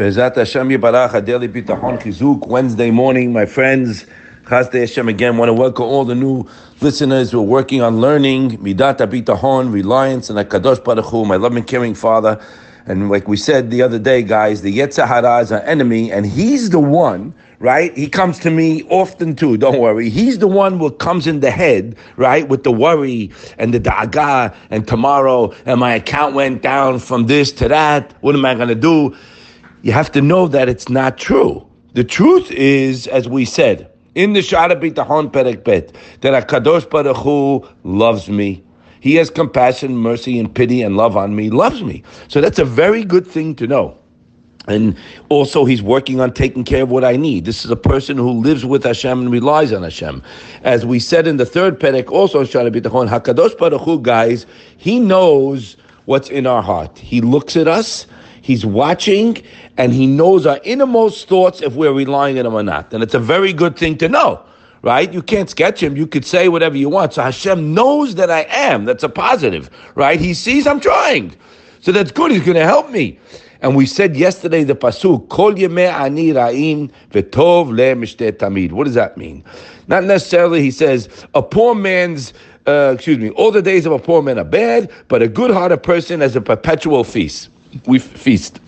[0.00, 4.06] Bezat Hashem Yibarach Adeli Bitachon Chizuk Wednesday morning, my friends.
[4.44, 5.36] Chazdei Hashem again.
[5.36, 6.46] Want to welcome all the new
[6.80, 11.64] listeners who are working on learning Midat Bitachon, reliance, and Hakadosh Baruch Hu, my loving,
[11.64, 12.42] caring Father.
[12.86, 16.24] And like we said the other day, guys, the Yetzer Hara is our enemy, and
[16.24, 17.94] he's the one, right?
[17.94, 19.58] He comes to me often too.
[19.58, 20.08] Don't worry.
[20.08, 24.56] He's the one who comes in the head, right, with the worry and the daga.
[24.70, 28.14] And tomorrow, and my account went down from this to that.
[28.22, 29.14] What am I going to do?
[29.82, 31.66] You have to know that it's not true.
[31.94, 37.16] The truth is, as we said, in the Shaar HaBitachon Perek Bet, that HaKadosh Baruch
[37.16, 38.62] Hu loves me.
[39.00, 42.02] He has compassion, mercy, and pity and love on me, loves me.
[42.28, 43.96] So that's a very good thing to know.
[44.68, 44.94] And
[45.30, 47.46] also, he's working on taking care of what I need.
[47.46, 50.22] This is a person who lives with Hashem and relies on Hashem.
[50.62, 54.44] As we said in the third Perek, also Shaar HaBitachon, HaKadosh Baruch Hu, guys,
[54.76, 56.98] he knows what's in our heart.
[56.98, 58.06] He looks at us
[58.50, 59.40] He's watching
[59.76, 62.92] and he knows our innermost thoughts if we're relying on him or not.
[62.92, 64.44] And it's a very good thing to know,
[64.82, 65.12] right?
[65.12, 65.96] You can't sketch him.
[65.96, 67.12] You could say whatever you want.
[67.12, 68.86] So Hashem knows that I am.
[68.86, 70.18] That's a positive, right?
[70.18, 71.32] He sees I'm trying.
[71.80, 72.32] So that's good.
[72.32, 73.20] He's going to help me.
[73.62, 78.74] And we said yesterday the pasuk Kol Yemei Ani Ra'in V'Tov Le.
[78.74, 79.44] What does that mean?
[79.86, 80.60] Not necessarily.
[80.60, 82.32] He says a poor man's.
[82.66, 83.30] Uh, excuse me.
[83.30, 86.40] All the days of a poor man are bad, but a good-hearted person has a
[86.40, 87.48] perpetual feast
[87.86, 88.60] we feast.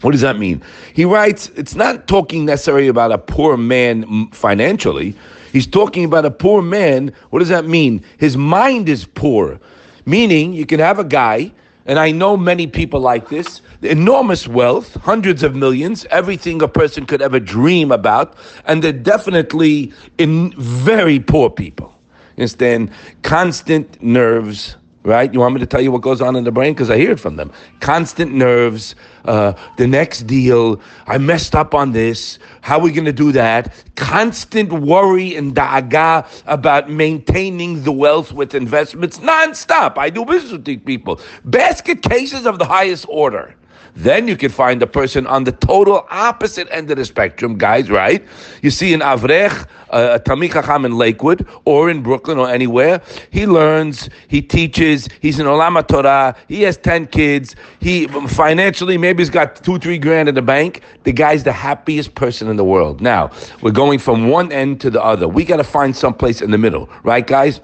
[0.00, 0.62] What does that mean?
[0.94, 5.16] He writes, it's not talking necessarily about a poor man financially.
[5.52, 7.12] He's talking about a poor man.
[7.30, 8.04] What does that mean?
[8.18, 9.58] His mind is poor.
[10.06, 11.52] Meaning, you can have a guy,
[11.86, 17.04] and I know many people like this, enormous wealth, hundreds of millions, everything a person
[17.04, 18.36] could ever dream about,
[18.66, 21.92] and they're definitely in very poor people.
[22.36, 22.92] You understand?
[23.22, 24.76] Constant nerves,
[25.08, 25.32] right?
[25.32, 26.74] You want me to tell you what goes on in the brain?
[26.74, 27.50] Because I hear it from them.
[27.80, 32.38] Constant nerves, uh, the next deal, I messed up on this.
[32.60, 33.74] How are we going to do that?
[33.96, 39.98] Constant worry and da'aga about maintaining the wealth with investments nonstop.
[39.98, 41.20] I do business with these people.
[41.44, 43.54] Basket cases of the highest order.
[43.94, 47.90] Then you can find a person on the total opposite end of the spectrum, guys,
[47.90, 48.24] right?
[48.62, 53.00] You see an Avrech, uh, a Talmid Chacham in Lakewood, or in Brooklyn, or anywhere.
[53.30, 59.22] He learns, he teaches, he's in Olam Torah, he has 10 kids, he financially, maybe
[59.22, 60.82] he's got two, three grand in the bank.
[61.04, 63.00] The guy's the happiest person in the world.
[63.00, 63.30] Now,
[63.62, 65.28] we're going from one end to the other.
[65.28, 67.60] We got to find someplace in the middle, right, guys?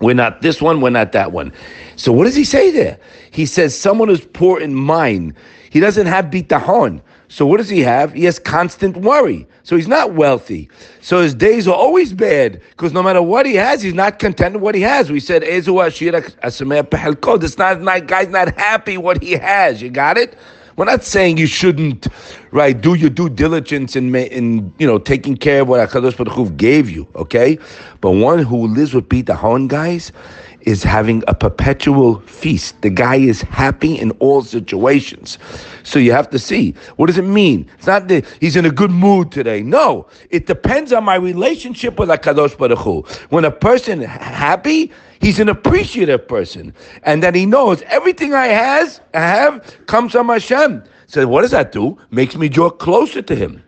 [0.00, 1.52] We're not this one, we're not that one.
[1.96, 2.98] So what does he say there?
[3.30, 5.34] He says someone who's poor in mind.
[5.70, 7.00] He doesn't have bitahon.
[7.28, 8.14] So what does he have?
[8.14, 9.46] He has constant worry.
[9.62, 10.70] So he's not wealthy.
[11.02, 14.54] So his days are always bad because no matter what he has, he's not content
[14.54, 15.12] with what he has.
[15.12, 19.82] We said Ezu Ashira This not, not guy's not happy what he has.
[19.82, 20.38] You got it?
[20.78, 22.06] We're not saying you shouldn't,
[22.52, 26.32] right, do your due diligence in, in you know, taking care of what HaKadosh Baruch
[26.32, 27.58] Hu gave you, okay?
[28.00, 30.12] But one who lives with bitahon, guys,
[30.60, 32.80] is having a perpetual feast.
[32.82, 35.36] The guy is happy in all situations.
[35.82, 37.68] So you have to see what does it mean?
[37.78, 39.62] It's not that he's in a good mood today.
[39.62, 43.02] No, it depends on my relationship with Hakadosh Baruch Hu.
[43.30, 49.00] When a person happy, He's an appreciative person, and that he knows everything I has
[49.14, 50.84] I have comes from Hashem.
[51.06, 51.98] So what does that do?
[52.10, 53.62] Makes me draw closer to Him.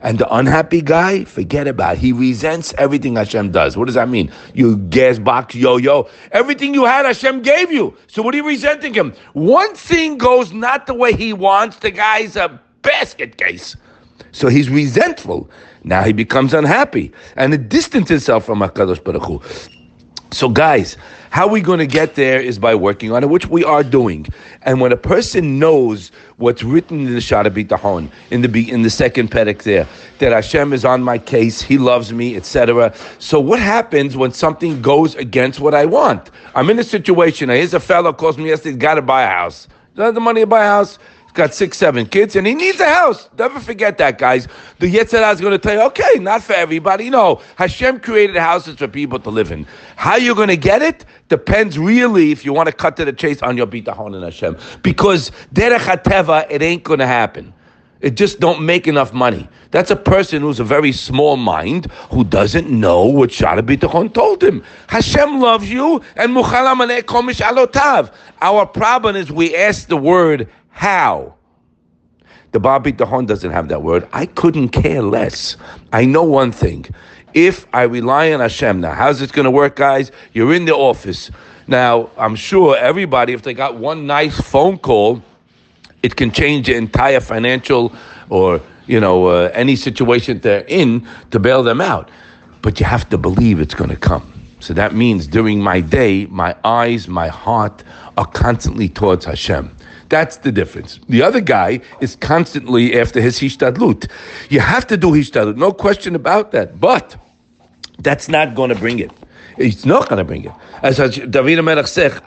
[0.00, 1.98] And the unhappy guy, forget about it.
[1.98, 3.76] He resents everything Hashem does.
[3.76, 4.32] What does that mean?
[4.54, 6.08] You gas box yo-yo.
[6.30, 7.96] Everything you had, Hashem gave you.
[8.06, 9.12] So what are you resenting him?
[9.32, 13.76] One thing goes not the way he wants, the guy's a basket case.
[14.30, 15.50] So he's resentful.
[15.82, 17.12] Now he becomes unhappy.
[17.36, 19.77] And it distances himself from HaKadosh Baruch Hu.
[20.30, 20.98] So, guys,
[21.30, 24.26] how we going to get there is by working on it, which we are doing.
[24.62, 28.90] And when a person knows what's written in the Shaar HaBitachon, in the in the
[28.90, 29.88] second perek there,
[30.18, 32.94] that Hashem is on my case, He loves me, etc.
[33.18, 36.30] So, what happens when something goes against what I want?
[36.54, 37.48] I'm in a situation.
[37.48, 39.66] Here's a fellow calls me yesterday, got to buy a house.
[39.94, 40.98] Doesn't have the money to buy a house
[41.34, 43.28] got six, seven kids, and he needs a house.
[43.38, 44.48] Never forget that, guys.
[44.78, 47.10] The Yetzer Hara is going to tell you, okay, not for everybody.
[47.10, 49.66] No, Hashem created houses for people to live in.
[49.96, 53.12] How you're going to get it depends really, if you want to cut to the
[53.12, 54.56] chase, on your bitachon and Hashem.
[54.82, 57.54] Because derech hateva, it ain't going to happen.
[58.00, 59.48] It just don't make enough money.
[59.72, 64.42] That's a person who's a very small mind who doesn't know what Shaar HaBitachon told
[64.42, 64.62] him.
[64.88, 68.12] Hashem loves you and Muchalam komish alotav.
[68.40, 70.48] Our problem is we ask the word
[70.78, 71.34] how?
[72.52, 74.06] The Baal Bitachon doesn't have that word.
[74.12, 75.56] I couldn't care less.
[75.92, 76.86] I know one thing.
[77.34, 80.12] If I rely on Hashem, now how's this going to work, guys?
[80.34, 81.32] You're in the office.
[81.66, 85.20] Now, I'm sure everybody, if they got one nice phone call,
[86.04, 87.92] it can change the entire financial
[88.30, 92.08] or you know uh, any situation they're in to bail them out.
[92.62, 94.32] But you have to believe it's going to come.
[94.60, 97.82] So that means during my day, my eyes, my heart
[98.16, 99.74] are constantly towards Hashem.
[100.08, 101.00] That's the difference.
[101.08, 104.10] The other guy is constantly after his hishtadlut.
[104.48, 106.80] You have to do hishtadlut, no question about that.
[106.80, 107.16] But
[107.98, 109.10] that's not going to bring it.
[109.58, 110.52] It's not going to bring it.
[110.82, 112.20] As David Melech said,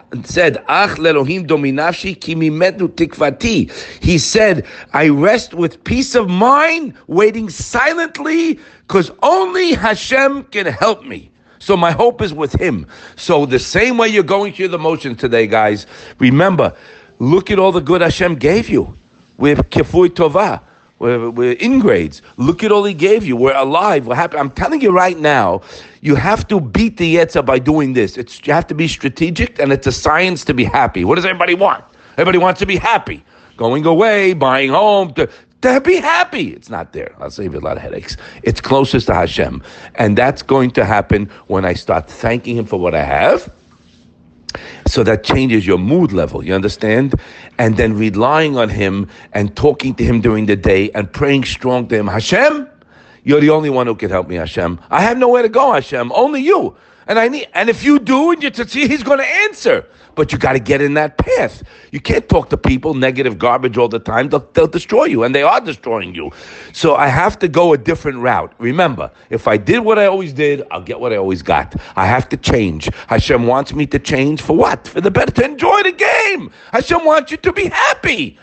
[0.68, 3.72] Ach lelohim dominavshi ki mimetu tikvati.
[4.04, 11.06] He said, I rest with peace of mind, waiting silently, because only Hashem can help
[11.06, 11.32] me.
[11.60, 12.86] So my hope is with Him.
[13.16, 15.86] So the same way you're going through the motions today, guys,
[16.20, 16.76] remember,
[17.22, 18.96] look at all the good Hashem gave you.
[19.38, 20.62] With kifui tovah.
[21.00, 22.22] We're, we're in grades.
[22.38, 23.36] Look at all he gave you.
[23.36, 24.06] We're alive.
[24.06, 24.38] We're happy.
[24.38, 25.62] I'm telling you right now,
[26.02, 28.18] you have to beat the Yetzer by doing this.
[28.18, 31.04] It's, you have to be strategic, and it's a science to be happy.
[31.04, 31.84] What does everybody want?
[32.14, 33.24] Everybody wants to be happy.
[33.58, 35.28] Going away, buying home, to,
[35.62, 36.50] to be happy.
[36.50, 37.16] It's not there.
[37.20, 38.16] I'll save you a lot of headaches.
[38.44, 39.64] It's closest to Hashem.
[39.96, 43.52] And that's going to happen when I start thanking Him for what I have
[44.92, 47.16] so that changes your mood level, you understand?
[47.58, 51.88] And then relying on Him and talking to Him during the day and praying strong
[51.88, 52.08] to Him.
[52.08, 52.68] Hashem,
[53.24, 54.82] you're the only one who can help me, Hashem.
[54.90, 56.12] I have nowhere to go, Hashem.
[56.12, 56.76] Only you.
[57.08, 59.86] And I need, and if you do, and you to see, He's going to answer.
[60.16, 61.64] But you got to get in that path.
[61.92, 64.28] You can't talk to people negative garbage all the time.
[64.28, 66.32] They'll, they'll destroy you, and they are destroying you.
[66.74, 68.54] So I have to go a different route.
[68.58, 71.76] Remember, if I did what I always did, I'll get what I always got.
[71.96, 72.90] I have to change.
[73.08, 74.88] Hashem wants me to change for what?
[74.88, 76.52] For the better, to enjoy the game.
[76.74, 78.38] Hashem wants you to be happy.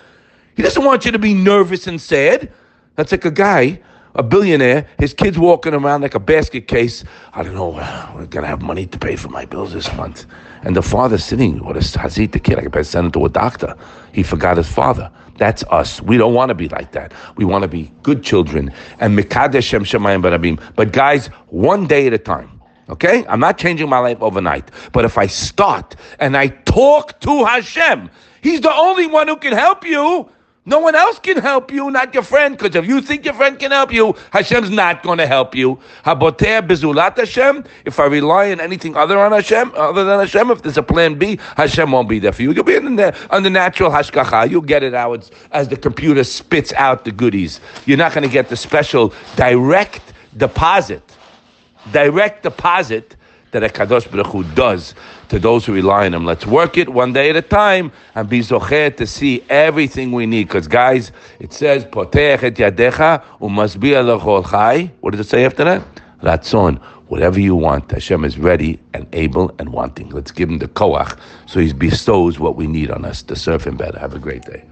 [0.57, 2.51] He doesn't want you to be nervous and sad.
[2.97, 3.81] That's like a guy
[4.15, 7.05] a billionaire, his kids walking around like a basket case.
[7.35, 9.93] I don't know, uh, we're going to have money to pay for my bills this
[9.95, 10.27] month.
[10.63, 12.59] And the father sitting, what is Hazit the kid?
[12.59, 13.77] I could send him to a doctor.
[14.13, 15.11] He forgot his father.
[15.37, 16.01] That's us.
[16.03, 17.13] We don't want to be like that.
[17.37, 18.73] We want to be good children.
[18.99, 20.61] And Mikadesh Shem Shemayim Barabim.
[20.75, 22.61] But guys, one day at a time.
[22.89, 23.25] Okay?
[23.27, 24.71] I'm not changing my life overnight.
[24.93, 28.11] But if I start and I talk to Hashem,
[28.43, 30.31] He's the only one who can help you.
[30.69, 33.59] No one else can help you, not your friend, because if you think your friend
[33.59, 35.81] can help you, Hashem's not going to help you.
[36.05, 37.65] Haboter bezulat Hashem.
[37.87, 41.15] If I rely on anything other on Hashem, other than Hashem, if there's a plan
[41.15, 42.53] B, Hashem won't be there for you.
[42.53, 44.51] You'll be in the, on the natural hashgacha.
[44.51, 47.61] You'll get it out as the computer spits out the goodies.
[47.87, 50.03] You're not going to get the special direct
[50.37, 51.03] deposit,
[51.93, 53.17] direct deposit
[53.51, 54.95] that a Kadosh Baruch Hu does
[55.29, 56.25] to those who rely on Him.
[56.25, 60.27] Let's work it one day at a time and be zocher to see everything we
[60.27, 60.49] need.
[60.49, 64.91] Because guys, it says potech et yadecha umasbia chai.
[65.01, 65.83] What does it say after that?
[66.23, 66.81] Ratzon.
[67.09, 70.11] Whatever you want, Hashem is ready and able and wanting.
[70.11, 73.65] Let's give Him the koach so He bestows what we need on us to serve
[73.65, 73.99] Him better.
[73.99, 74.69] Have a great day.